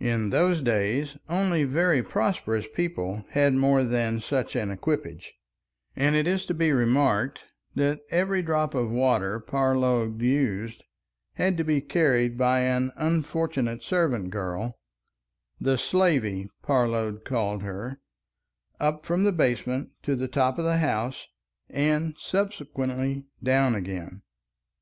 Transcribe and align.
In 0.00 0.28
those 0.28 0.60
days 0.60 1.16
only 1.30 1.64
very 1.64 2.02
prosperous 2.02 2.68
people 2.68 3.24
had 3.30 3.54
more 3.54 3.82
than 3.84 4.20
such 4.20 4.54
an 4.54 4.70
equipage, 4.70 5.32
and 5.96 6.14
it 6.14 6.26
is 6.26 6.44
to 6.44 6.52
be 6.52 6.72
remarked 6.72 7.44
that 7.74 8.00
every 8.10 8.42
drop 8.42 8.74
of 8.74 8.90
water 8.90 9.40
Parload 9.40 10.20
used 10.20 10.84
had 11.36 11.56
to 11.56 11.64
be 11.64 11.80
carried 11.80 12.36
by 12.36 12.60
an 12.60 12.92
unfortunate 12.96 13.82
servant 13.82 14.28
girl,—the 14.28 15.78
"slavey," 15.78 16.50
Parload 16.62 17.24
called 17.24 17.62
her—up 17.62 19.06
from 19.06 19.24
the 19.24 19.32
basement 19.32 19.88
to 20.02 20.14
the 20.14 20.28
top 20.28 20.58
of 20.58 20.66
the 20.66 20.76
house 20.80 21.28
and 21.70 22.14
subsequently 22.18 23.24
down 23.42 23.74
again. 23.74 24.20